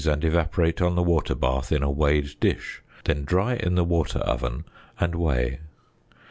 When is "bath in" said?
1.35-1.83